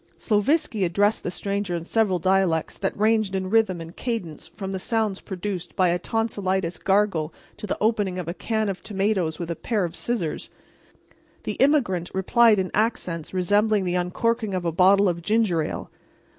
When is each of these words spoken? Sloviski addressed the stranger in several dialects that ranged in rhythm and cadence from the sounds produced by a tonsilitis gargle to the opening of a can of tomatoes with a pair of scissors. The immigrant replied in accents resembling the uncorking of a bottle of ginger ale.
Sloviski 0.17 0.83
addressed 0.83 1.21
the 1.21 1.29
stranger 1.29 1.75
in 1.75 1.85
several 1.85 2.17
dialects 2.17 2.75
that 2.75 2.97
ranged 2.97 3.35
in 3.35 3.51
rhythm 3.51 3.79
and 3.79 3.95
cadence 3.95 4.47
from 4.47 4.71
the 4.71 4.79
sounds 4.79 5.21
produced 5.21 5.75
by 5.75 5.89
a 5.89 5.99
tonsilitis 5.99 6.79
gargle 6.79 7.31
to 7.57 7.67
the 7.67 7.77
opening 7.79 8.17
of 8.17 8.27
a 8.27 8.33
can 8.33 8.67
of 8.67 8.81
tomatoes 8.81 9.37
with 9.37 9.51
a 9.51 9.55
pair 9.55 9.83
of 9.85 9.95
scissors. 9.95 10.49
The 11.43 11.53
immigrant 11.61 12.09
replied 12.15 12.57
in 12.57 12.71
accents 12.73 13.31
resembling 13.31 13.83
the 13.83 13.93
uncorking 13.93 14.55
of 14.55 14.65
a 14.65 14.71
bottle 14.71 15.07
of 15.07 15.21
ginger 15.21 15.61
ale. 15.61 15.91